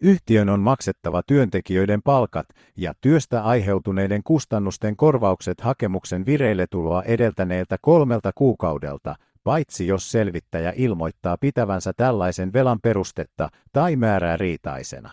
[0.04, 9.16] Yhtiön on maksettava työntekijöiden palkat ja työstä aiheutuneiden kustannusten korvaukset hakemuksen vireilletuloa edeltäneeltä kolmelta kuukaudelta,
[9.44, 15.10] paitsi jos selvittäjä ilmoittaa pitävänsä tällaisen velan perustetta tai määrää riitaisena.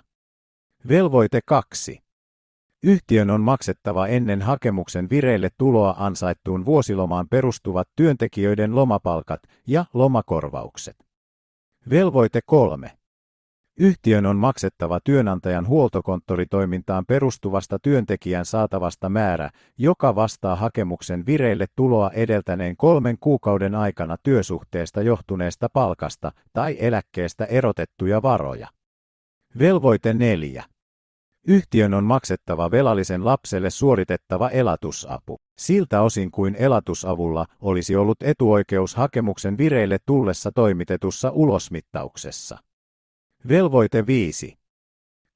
[0.88, 2.02] Velvoite 2.
[2.82, 10.96] Yhtiön on maksettava ennen hakemuksen vireille tuloa ansaittuun vuosilomaan perustuvat työntekijöiden lomapalkat ja lomakorvaukset.
[11.90, 12.98] Velvoite 3.
[13.80, 22.76] Yhtiön on maksettava työnantajan huoltokonttoritoimintaan perustuvasta työntekijän saatavasta määrä, joka vastaa hakemuksen vireille tuloa edeltäneen
[22.76, 28.68] kolmen kuukauden aikana työsuhteesta johtuneesta palkasta tai eläkkeestä erotettuja varoja.
[29.58, 30.64] Velvoite 4.
[31.46, 35.36] Yhtiön on maksettava velallisen lapselle suoritettava elatusapu.
[35.58, 42.58] Siltä osin kuin elatusavulla olisi ollut etuoikeus hakemuksen vireille tullessa toimitetussa ulosmittauksessa.
[43.48, 44.58] Velvoite 5.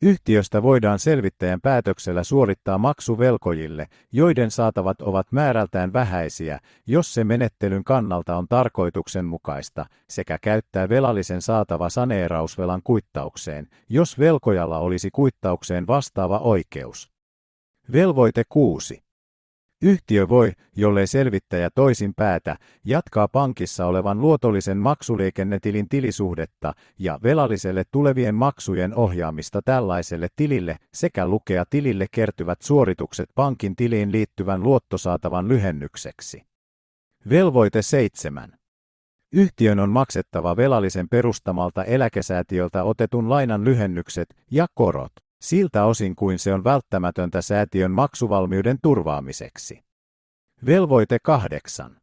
[0.03, 7.85] Yhtiöstä voidaan selvittäjän päätöksellä suorittaa maksu velkojille, joiden saatavat ovat määrältään vähäisiä, jos se menettelyn
[7.85, 17.11] kannalta on tarkoituksenmukaista, sekä käyttää velallisen saatava saneerausvelan kuittaukseen, jos velkojalla olisi kuittaukseen vastaava oikeus.
[17.93, 19.02] Velvoite 6.
[19.83, 28.35] Yhtiö voi, jollei selvittäjä toisin päätä, jatkaa pankissa olevan luotollisen maksuliikennetilin tilisuhdetta ja velalliselle tulevien
[28.35, 36.43] maksujen ohjaamista tällaiselle tilille sekä lukea tilille kertyvät suoritukset pankin tiliin liittyvän luottosaatavan lyhennykseksi.
[37.29, 38.53] Velvoite 7.
[39.33, 46.55] Yhtiön on maksettava velallisen perustamalta eläkesäätiöltä otetun lainan lyhennykset ja korot siltä osin kuin se
[46.55, 49.81] on välttämätöntä säätiön maksuvalmiuden turvaamiseksi.
[50.67, 52.02] Velvoite 8.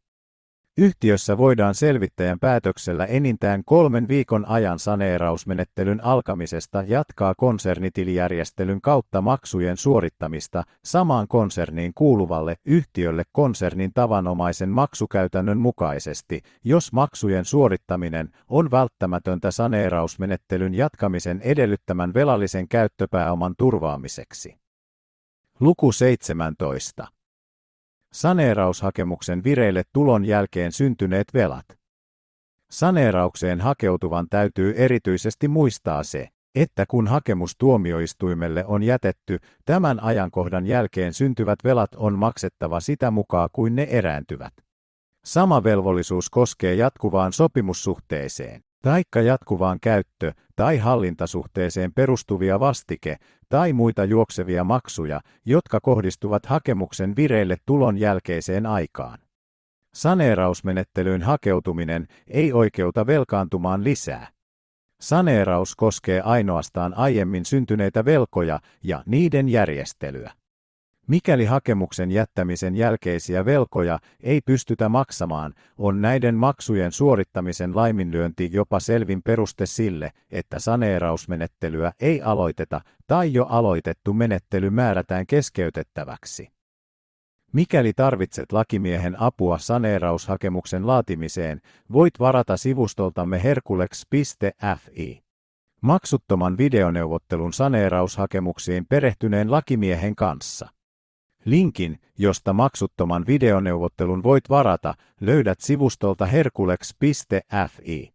[0.78, 10.62] Yhtiössä voidaan selvittäjän päätöksellä enintään kolmen viikon ajan saneerausmenettelyn alkamisesta jatkaa konsernitilijärjestelyn kautta maksujen suorittamista
[10.84, 21.40] samaan konserniin kuuluvalle yhtiölle konsernin tavanomaisen maksukäytännön mukaisesti, jos maksujen suorittaminen on välttämätöntä saneerausmenettelyn jatkamisen
[21.40, 24.56] edellyttämän velallisen käyttöpääoman turvaamiseksi.
[25.60, 27.19] Luku 17.
[28.12, 31.66] Saneeraushakemuksen vireille tulon jälkeen syntyneet velat.
[32.70, 41.14] Saneeraukseen hakeutuvan täytyy erityisesti muistaa se, että kun hakemus tuomioistuimelle on jätetty, tämän ajankohdan jälkeen
[41.14, 44.52] syntyvät velat on maksettava sitä mukaan kuin ne erääntyvät.
[45.24, 53.16] Sama velvollisuus koskee jatkuvaan sopimussuhteeseen taikka jatkuvaan käyttö- tai hallintasuhteeseen perustuvia vastike-
[53.48, 59.18] tai muita juoksevia maksuja, jotka kohdistuvat hakemuksen vireille tulon jälkeiseen aikaan.
[59.94, 64.26] Saneerausmenettelyyn hakeutuminen ei oikeuta velkaantumaan lisää.
[65.00, 70.32] Saneeraus koskee ainoastaan aiemmin syntyneitä velkoja ja niiden järjestelyä.
[71.10, 79.22] Mikäli hakemuksen jättämisen jälkeisiä velkoja ei pystytä maksamaan, on näiden maksujen suorittamisen laiminlyönti jopa selvin
[79.22, 86.48] peruste sille, että saneerausmenettelyä ei aloiteta tai jo aloitettu menettely määrätään keskeytettäväksi.
[87.52, 91.60] Mikäli tarvitset lakimiehen apua saneeraushakemuksen laatimiseen,
[91.92, 95.22] voit varata sivustoltamme herkulex.fi.
[95.80, 100.68] Maksuttoman videoneuvottelun saneeraushakemuksiin perehtyneen lakimiehen kanssa.
[101.44, 108.12] Linkin, josta maksuttoman videoneuvottelun voit varata, löydät sivustolta herkulex.fi.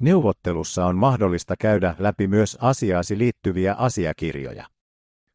[0.00, 4.66] Neuvottelussa on mahdollista käydä läpi myös asiaasi liittyviä asiakirjoja.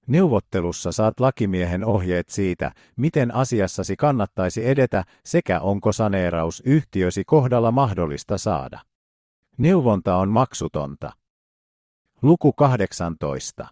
[0.07, 8.37] Neuvottelussa saat lakimiehen ohjeet siitä, miten asiassasi kannattaisi edetä sekä onko saneeraus yhtiösi kohdalla mahdollista
[8.37, 8.79] saada.
[9.57, 11.11] Neuvonta on maksutonta.
[12.21, 13.67] Luku 18.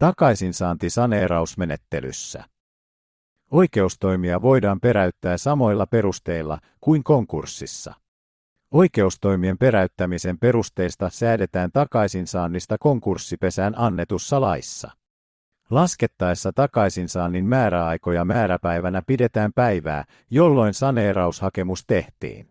[0.00, 2.44] Takaisinsaanti saneerausmenettelyssä.
[3.50, 7.94] Oikeustoimia voidaan peräyttää samoilla perusteilla kuin konkurssissa.
[8.70, 14.90] Oikeustoimien peräyttämisen perusteista säädetään takaisinsaannista konkurssipesään annetussa laissa.
[15.70, 22.48] Laskettaessa takaisinsaannin määräaikoja määräpäivänä pidetään päivää, jolloin saneeraushakemus tehtiin.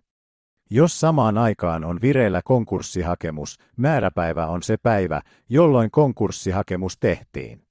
[0.72, 7.62] Jos samaan aikaan on vireillä konkurssihakemus, määräpäivä on se päivä, jolloin konkurssihakemus tehtiin.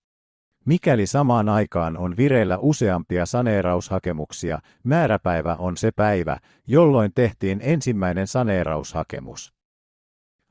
[0.65, 9.55] Mikäli samaan aikaan on vireillä useampia saneeraushakemuksia, määräpäivä on se päivä, jolloin tehtiin ensimmäinen saneeraushakemus.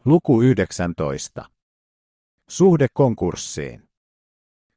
[0.05, 1.45] Luku 19.
[2.47, 3.86] Suhde konkurssiin.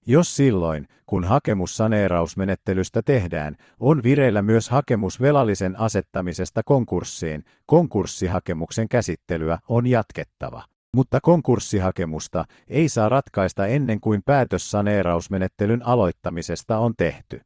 [0.06, 9.58] Jos silloin, kun hakemus saneerausmenettelystä tehdään, on vireillä myös hakemus velallisen asettamisesta konkurssiin, konkurssihakemuksen käsittelyä
[9.68, 10.64] on jatkettava.
[10.96, 17.40] Mutta konkurssihakemusta ei saa ratkaista ennen kuin päätös saneerausmenettelyn aloittamisesta on tehty.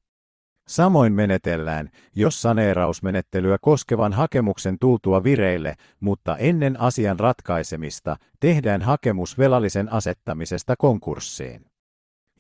[0.69, 9.93] Samoin menetellään, jos saneerausmenettelyä koskevan hakemuksen tultua vireille, mutta ennen asian ratkaisemista tehdään hakemus velallisen
[9.93, 11.74] asettamisesta konkurssiin.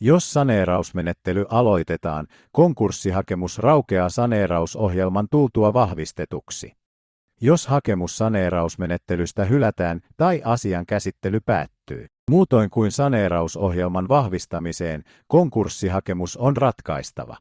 [0.07, 6.73] Jos saneerausmenettely aloitetaan, konkurssihakemus raukeaa saneerausohjelman tultua vahvistetuksi.
[7.40, 17.37] Jos hakemus saneerausmenettelystä hylätään tai asian käsittely päättyy, muutoin kuin saneerausohjelman vahvistamiseen, konkurssihakemus on ratkaistava.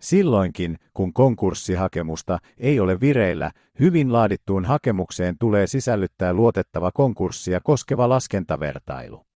[0.00, 9.33] Silloinkin, kun konkurssihakemusta ei ole vireillä, hyvin laadittuun hakemukseen tulee sisällyttää luotettava konkurssia koskeva laskentavertailu.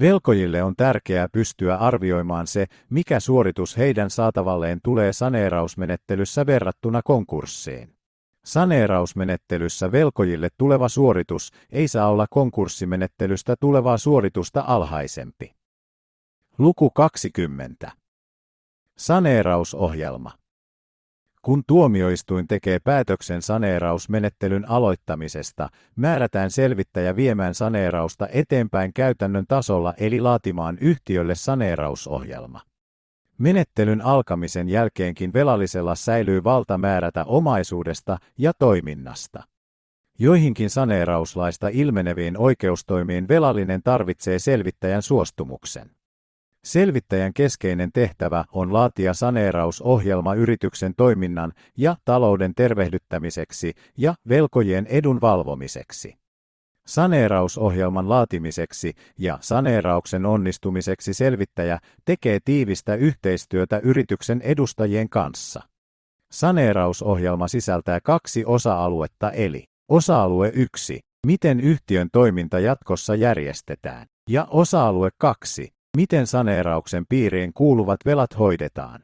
[0.00, 7.96] Velkojille on tärkeää pystyä arvioimaan se, mikä suoritus heidän saatavalleen tulee saneerausmenettelyssä verrattuna konkurssiin.
[8.44, 15.54] Saneerausmenettelyssä velkojille tuleva suoritus ei saa olla konkurssimenettelystä tulevaa suoritusta alhaisempi.
[16.58, 17.92] Luku 20.
[18.96, 20.45] Saneerausohjelma.
[21.46, 30.78] Kun tuomioistuin tekee päätöksen saneerausmenettelyn aloittamisesta, määrätään selvittäjä viemään saneerausta eteenpäin käytännön tasolla eli laatimaan
[30.80, 32.60] yhtiölle saneerausohjelma.
[33.38, 39.42] Menettelyn alkamisen jälkeenkin velallisella säilyy valta määrätä omaisuudesta ja toiminnasta.
[40.18, 45.95] Joihinkin saneerauslaista ilmeneviin oikeustoimiin velallinen tarvitsee selvittäjän suostumuksen.
[46.66, 56.14] Selvittäjän keskeinen tehtävä on laatia saneerausohjelma yrityksen toiminnan ja talouden tervehdyttämiseksi ja velkojien edun valvomiseksi.
[56.86, 65.60] Saneerausohjelman laatimiseksi ja saneerauksen onnistumiseksi selvittäjä tekee tiivistä yhteistyötä yrityksen edustajien kanssa.
[66.32, 75.75] Saneerausohjelma sisältää kaksi osa-aluetta eli osa-alue 1, miten yhtiön toiminta jatkossa järjestetään, ja osa-alue 2,
[75.96, 79.02] miten saneerauksen piiriin kuuluvat velat hoidetaan.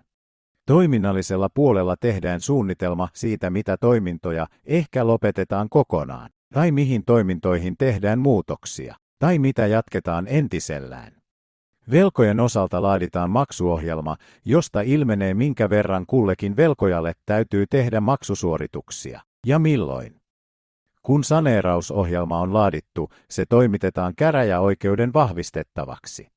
[0.66, 8.96] Toiminnallisella puolella tehdään suunnitelma siitä, mitä toimintoja ehkä lopetetaan kokonaan tai mihin toimintoihin tehdään muutoksia,
[9.18, 11.12] tai mitä jatketaan entisellään.
[11.90, 20.16] Velkojen osalta laaditaan maksuohjelma, josta ilmenee minkä verran kullekin velkojalle täytyy tehdä maksusuorituksia, ja milloin.
[21.02, 26.32] Kun saneerausohjelma on laadittu, se toimitetaan käräjäoikeuden vahvistettavaksi.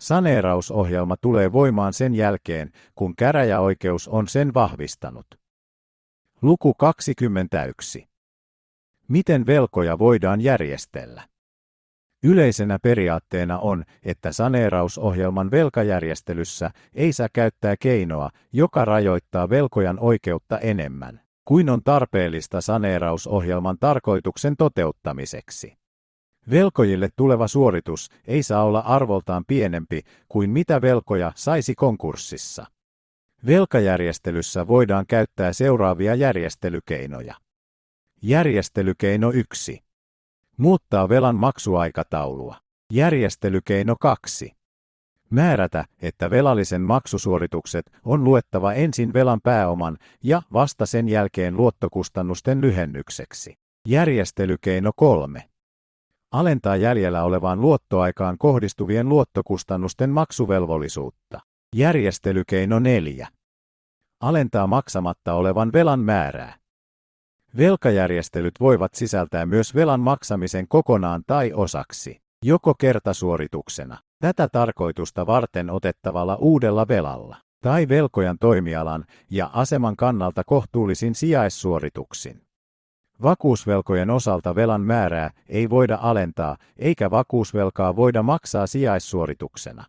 [0.00, 5.26] Saneerausohjelma tulee voimaan sen jälkeen, kun käräjäoikeus on sen vahvistanut.
[6.42, 8.08] Luku 21.
[9.08, 11.22] Miten velkoja voidaan järjestellä?
[12.22, 21.24] Yleisenä periaatteena on, että saneerausohjelman velkajärjestelyssä ei saa käyttää keinoa, joka rajoittaa velkojan oikeutta enemmän
[21.44, 25.83] kuin on tarpeellista saneerausohjelman tarkoituksen toteuttamiseksi.
[26.50, 32.66] Velkojille tuleva suoritus ei saa olla arvoltaan pienempi kuin mitä velkoja saisi konkurssissa.
[33.46, 37.34] Velkajärjestelyssä voidaan käyttää seuraavia järjestelykeinoja.
[38.22, 39.80] Järjestelykeino 1.
[40.56, 42.56] Muuttaa velan maksuaikataulua.
[42.92, 44.52] Järjestelykeino 2.
[45.30, 53.54] Määrätä, että velallisen maksusuoritukset on luettava ensin velan pääoman ja vasta sen jälkeen luottokustannusten lyhennykseksi.
[53.88, 55.53] Järjestelykeino 3.
[56.34, 61.40] Alentaa jäljellä olevaan luottoaikaan kohdistuvien luottokustannusten maksuvelvollisuutta.
[61.76, 63.28] Järjestelykeino 4.
[64.22, 66.54] Alentaa maksamatta olevan velan määrää.
[67.56, 76.36] Velkajärjestelyt voivat sisältää myös velan maksamisen kokonaan tai osaksi, joko kertasuorituksena, tätä tarkoitusta varten otettavalla
[76.36, 82.42] uudella velalla, tai velkojan toimialan ja aseman kannalta kohtuullisin sijaissuorituksin.
[83.22, 89.84] Vakuusvelkojen osalta velan määrää ei voida alentaa, eikä vakuusvelkaa voida maksaa sijaissuorituksena.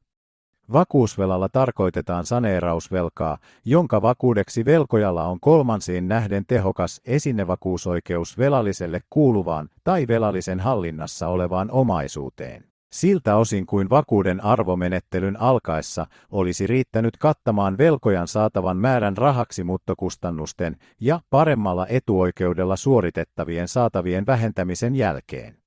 [0.74, 10.60] Vakuusvelalla tarkoitetaan saneerausvelkaa, jonka vakuudeksi velkojalla on kolmansiin nähden tehokas esinevakuusoikeus velalliselle kuuluvaan tai velallisen
[10.60, 12.75] hallinnassa olevaan omaisuuteen.
[12.96, 21.20] Siltä osin kuin vakuuden arvomenettelyn alkaessa olisi riittänyt kattamaan velkojan saatavan määrän rahaksi muuttokustannusten ja
[21.30, 25.58] paremmalla etuoikeudella suoritettavien saatavien vähentämisen jälkeen.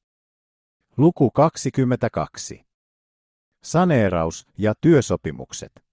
[0.97, 2.67] Luku 22.
[3.63, 5.88] Saneeraus ja työsopimukset.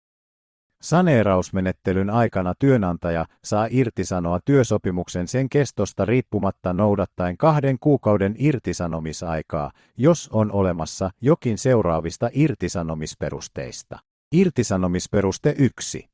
[0.85, 10.51] Saneerausmenettelyn aikana työnantaja saa irtisanoa työsopimuksen sen kestosta riippumatta noudattaen kahden kuukauden irtisanomisaikaa, jos on
[10.51, 13.99] olemassa jokin seuraavista irtisanomisperusteista.
[14.31, 16.09] Irtisanomisperuste 1.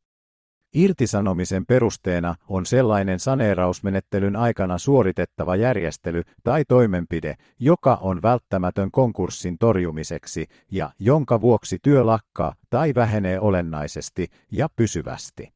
[0.74, 10.48] Irtisanomisen perusteena on sellainen saneerausmenettelyn aikana suoritettava järjestely tai toimenpide, joka on välttämätön konkurssin torjumiseksi
[10.72, 15.54] ja jonka vuoksi työ lakkaa tai vähenee olennaisesti ja pysyvästi.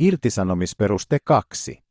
[0.00, 1.82] Irtisanomisperuste 2.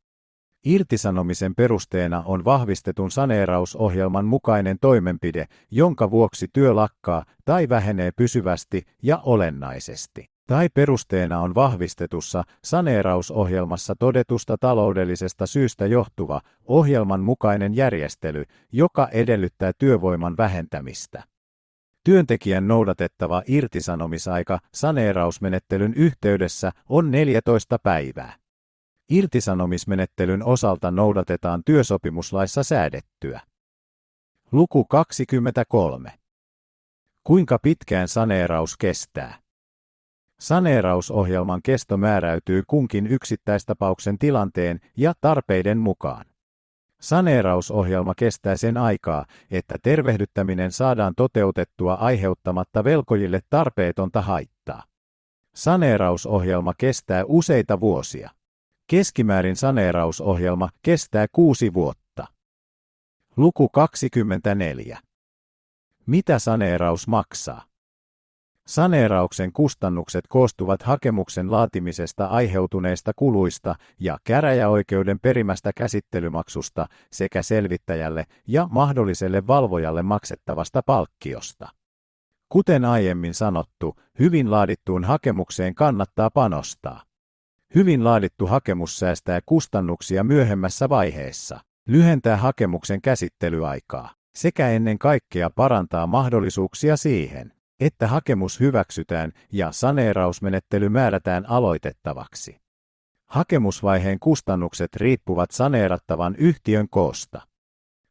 [0.64, 9.20] Irtisanomisen perusteena on vahvistetun saneerausohjelman mukainen toimenpide, jonka vuoksi työ lakkaa tai vähenee pysyvästi ja
[9.24, 19.72] olennaisesti tai perusteena on vahvistetussa saneerausohjelmassa todetusta taloudellisesta syystä johtuva ohjelman mukainen järjestely, joka edellyttää
[19.78, 21.24] työvoiman vähentämistä.
[22.04, 28.36] Työntekijän noudatettava irtisanomisaika saneerausmenettelyn yhteydessä on 14 päivää.
[29.10, 33.40] Irtisanomismenettelyn osalta noudatetaan työsopimuslaissa säädettyä.
[34.52, 36.12] Luku 23.
[37.24, 39.47] Kuinka pitkään saneeraus kestää?
[40.40, 46.24] Saneerausohjelman kesto määräytyy kunkin yksittäistapauksen tilanteen ja tarpeiden mukaan.
[47.00, 54.82] Saneerausohjelma kestää sen aikaa, että tervehdyttäminen saadaan toteutettua aiheuttamatta velkojille tarpeetonta haittaa.
[55.54, 58.30] Saneerausohjelma kestää useita vuosia.
[58.86, 62.26] Keskimäärin saneerausohjelma kestää kuusi vuotta.
[63.36, 64.98] Luku 24.
[66.06, 67.67] Mitä saneeraus maksaa?
[68.68, 79.46] Saneerauksen kustannukset koostuvat hakemuksen laatimisesta aiheutuneista kuluista ja käräjäoikeuden perimästä käsittelymaksusta sekä selvittäjälle ja mahdolliselle
[79.46, 81.68] valvojalle maksettavasta palkkiosta.
[82.48, 87.02] Kuten aiemmin sanottu, hyvin laadittuun hakemukseen kannattaa panostaa.
[87.74, 96.96] Hyvin laadittu hakemus säästää kustannuksia myöhemmässä vaiheessa, lyhentää hakemuksen käsittelyaikaa sekä ennen kaikkea parantaa mahdollisuuksia
[96.96, 102.56] siihen, että hakemus hyväksytään ja saneerausmenettely määrätään aloitettavaksi.
[103.30, 107.40] Hakemusvaiheen kustannukset riippuvat saneerattavan yhtiön koosta.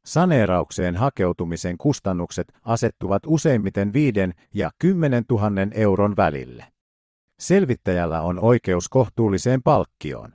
[0.05, 4.20] Saneeraukseen hakeutumisen kustannukset asettuvat useimmiten 5
[4.53, 6.65] ja 10 000 euron välille.
[7.39, 10.34] Selvittäjällä on oikeus kohtuulliseen palkkioon.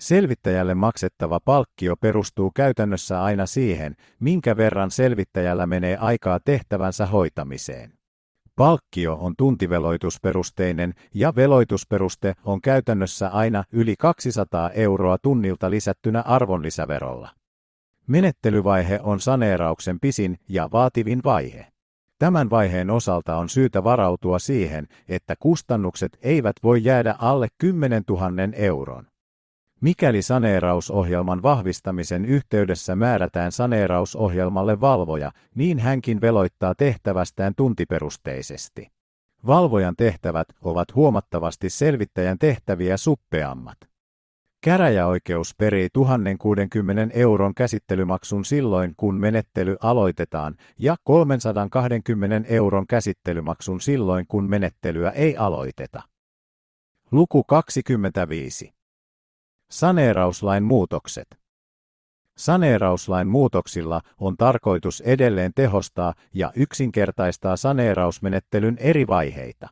[0.00, 7.99] Selvittäjälle maksettava palkkio perustuu käytännössä aina siihen, minkä verran selvittäjällä menee aikaa tehtävänsä hoitamiseen.
[8.60, 17.30] Palkkio on tuntiveloitusperusteinen ja veloitusperuste on käytännössä aina yli 200 euroa tunnilta lisättynä arvonlisäverolla.
[18.06, 21.66] Menettelyvaihe on saneerauksen pisin ja vaativin vaihe.
[22.18, 28.22] Tämän vaiheen osalta on syytä varautua siihen, että kustannukset eivät voi jäädä alle 10 000
[28.52, 29.09] euron.
[29.80, 38.88] Mikäli saneerausohjelman vahvistamisen yhteydessä määrätään saneerausohjelmalle valvoja, niin hänkin veloittaa tehtävästään tuntiperusteisesti.
[39.46, 43.78] Valvojan tehtävät ovat huomattavasti selvittäjän tehtäviä suppeammat.
[44.64, 54.50] Käräjäoikeus perii 1060 euron käsittelymaksun silloin, kun menettely aloitetaan, ja 320 euron käsittelymaksun silloin, kun
[54.50, 56.02] menettelyä ei aloiteta.
[57.10, 58.79] Luku 25.
[59.70, 61.40] Saneerauslain muutokset.
[62.36, 69.68] Saneerauslain muutoksilla on tarkoitus edelleen tehostaa ja yksinkertaistaa saneerausmenettelyn eri vaiheita.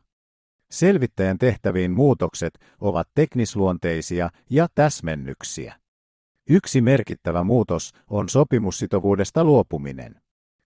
[0.71, 5.79] Selvittäjän tehtäviin muutokset ovat teknisluonteisia ja täsmennyksiä.
[6.49, 10.21] Yksi merkittävä muutos on sopimussitovuudesta luopuminen.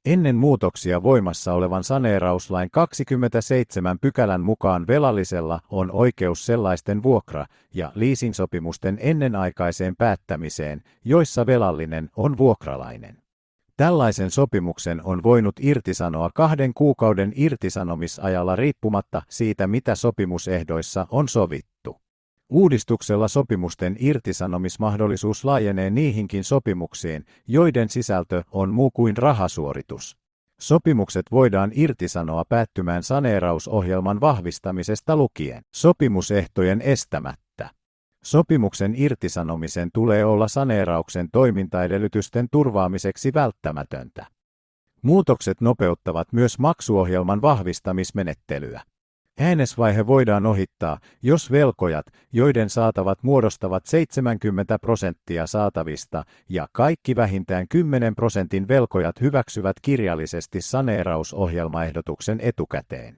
[0.06, 8.98] Ennen muutoksia voimassa olevan saneerauslain 27 pykälän mukaan velallisella on oikeus sellaisten vuokra- ja leasingsopimusten
[9.02, 13.18] ennenaikaiseen päättämiseen, joissa velallinen on vuokralainen.
[13.78, 22.03] Tällaisen sopimuksen on voinut irtisanoa kahden kuukauden irtisanomisajalla riippumatta siitä, mitä sopimusehdoissa on sovittu.
[22.54, 30.18] Uudistuksella sopimusten irtisanomismahdollisuus laajenee niihinkin sopimuksiin, joiden sisältö on muu kuin rahasuoritus.
[30.60, 37.70] Sopimukset voidaan irtisanoa päättymään saneerausohjelman vahvistamisesta lukien sopimusehtojen estämättä.
[38.24, 44.26] Sopimuksen irtisanomisen tulee olla saneerauksen toimintaedellytysten turvaamiseksi välttämätöntä.
[45.02, 48.82] Muutokset nopeuttavat myös maksuohjelman vahvistamismenettelyä.
[49.40, 58.16] Äänesvaihe voidaan ohittaa, jos velkojat, joiden saatavat muodostavat 70 prosenttia saatavista ja kaikki vähintään 10
[58.16, 63.18] prosentin velkojat hyväksyvät kirjallisesti saneerausohjelmaehdotuksen etukäteen.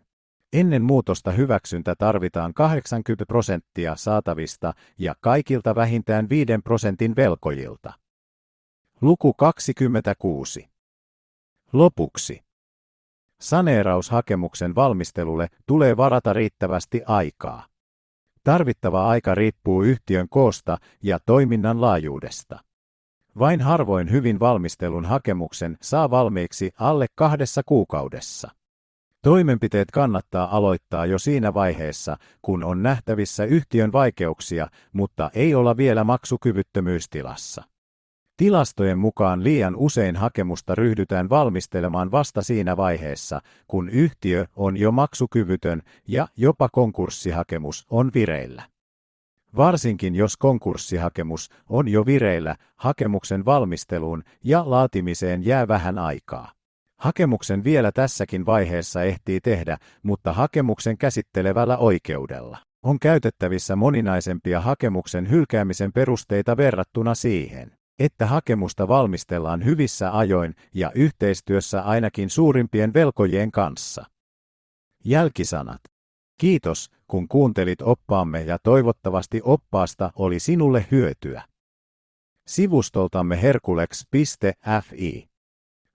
[0.54, 7.94] Ennen muutosta hyväksyntä tarvitaan 80 prosenttia saatavista ja kaikilta vähintään 5 prosentin velkojilta.
[9.02, 10.70] Luku 26.
[11.74, 12.45] Lopuksi.
[13.42, 17.66] Saneeraushakemuksen valmistelulle tulee varata riittävästi aikaa.
[18.44, 22.60] Tarvittava aika riippuu yhtiön koosta ja toiminnan laajuudesta.
[23.40, 28.50] Vain harvoin hyvin valmistelun hakemuksen saa valmiiksi alle kahdessa kuukaudessa.
[29.22, 36.04] Toimenpiteet kannattaa aloittaa jo siinä vaiheessa, kun on nähtävissä yhtiön vaikeuksia, mutta ei olla vielä
[36.04, 37.64] maksukyvyttömyystilassa.
[38.38, 45.82] Tilastojen mukaan liian usein hakemusta ryhdytään valmistelemaan vasta siinä vaiheessa, kun yhtiö on jo maksukyvytön
[46.08, 48.64] ja jopa konkurssihakemus on vireillä.
[49.58, 56.52] Varsinkin jos konkurssihakemus on jo vireillä, hakemuksen valmisteluun ja laatimiseen jää vähän aikaa.
[56.98, 65.94] Hakemuksen vielä tässäkin vaiheessa ehtii tehdä, mutta hakemuksen käsittelevällä oikeudella on käytettävissä moninaisempia hakemuksen hylkäämisen
[65.94, 74.06] perusteita verrattuna siihen että hakemusta valmistellaan hyvissä ajoin ja yhteistyössä ainakin suurimpien velkojien kanssa.
[75.06, 75.82] Jälkisanat.
[76.38, 81.44] Kiitos, kun kuuntelit oppaamme ja toivottavasti oppaasta oli sinulle hyötyä.
[82.48, 85.30] Sivustoltamme herkulex.fi.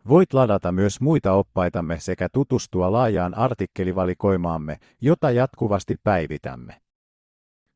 [0.09, 6.80] Voit ladata myös muita oppaitamme sekä tutustua laajaan artikkelivalikoimaamme, jota jatkuvasti päivitämme.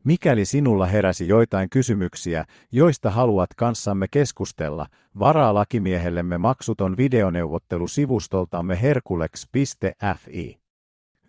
[0.04, 4.86] Mikäli sinulla heräsi joitain kysymyksiä, joista haluat kanssamme keskustella,
[5.18, 10.58] varaa lakimiehellemme maksuton videoneuvottelu sivustoltamme herkulex.fi.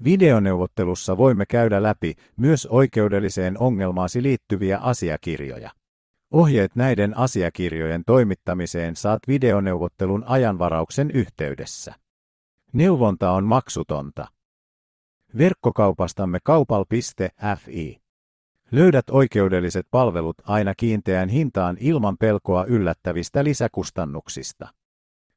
[0.03, 5.71] Videoneuvottelussa voimme käydä läpi myös oikeudelliseen ongelmaasi liittyviä asiakirjoja.
[6.31, 11.93] Ohjeet näiden asiakirjojen toimittamiseen saat videoneuvottelun ajanvarauksen yhteydessä.
[12.73, 14.27] Neuvonta on maksutonta.
[15.37, 18.04] Verkkokaupastamme kaupal.fi.
[18.71, 24.67] Löydät oikeudelliset palvelut aina kiinteään hintaan ilman pelkoa yllättävistä lisäkustannuksista.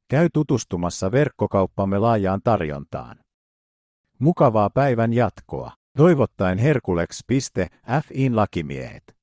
[0.09, 3.17] Käy tutustumassa verkkokauppamme laajaan tarjontaan.
[4.19, 5.71] Mukavaa päivän jatkoa.
[5.97, 9.18] Toivottaen Herkulex.fin lakimiehet.